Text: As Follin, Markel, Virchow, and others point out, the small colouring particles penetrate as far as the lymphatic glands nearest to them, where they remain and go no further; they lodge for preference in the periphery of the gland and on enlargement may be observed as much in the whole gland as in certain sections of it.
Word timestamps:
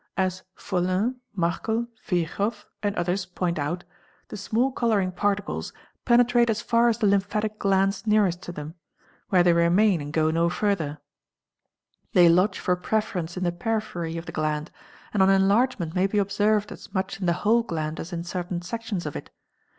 As 0.17 0.41
Follin, 0.55 1.17
Markel, 1.35 1.85
Virchow, 2.03 2.51
and 2.81 2.95
others 2.95 3.27
point 3.27 3.59
out, 3.59 3.83
the 4.29 4.35
small 4.35 4.71
colouring 4.71 5.11
particles 5.11 5.73
penetrate 6.05 6.49
as 6.49 6.59
far 6.59 6.89
as 6.89 6.97
the 6.97 7.05
lymphatic 7.05 7.59
glands 7.59 8.07
nearest 8.07 8.41
to 8.41 8.51
them, 8.51 8.73
where 9.29 9.43
they 9.43 9.53
remain 9.53 10.01
and 10.01 10.11
go 10.11 10.31
no 10.31 10.49
further; 10.49 10.97
they 12.13 12.27
lodge 12.27 12.57
for 12.57 12.75
preference 12.75 13.37
in 13.37 13.43
the 13.43 13.51
periphery 13.51 14.17
of 14.17 14.25
the 14.25 14.31
gland 14.31 14.71
and 15.13 15.21
on 15.21 15.29
enlargement 15.29 15.93
may 15.93 16.07
be 16.07 16.17
observed 16.17 16.71
as 16.71 16.91
much 16.95 17.19
in 17.19 17.27
the 17.27 17.33
whole 17.45 17.61
gland 17.61 17.99
as 17.99 18.11
in 18.11 18.23
certain 18.23 18.59
sections 18.59 19.05
of 19.05 19.15
it. 19.15 19.29